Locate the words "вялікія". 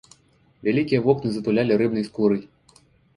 0.67-1.01